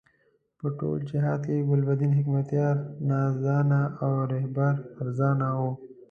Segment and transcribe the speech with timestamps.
[0.59, 2.75] په ټول جهاد کې ګلبدین حکمتیار
[3.09, 5.71] نازدانه او رهبر فرزانه وو.